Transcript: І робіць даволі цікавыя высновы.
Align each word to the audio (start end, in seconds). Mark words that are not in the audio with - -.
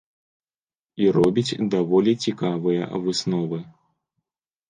І 1.03 1.09
робіць 1.17 1.59
даволі 1.75 2.13
цікавыя 2.27 2.83
высновы. 3.05 3.59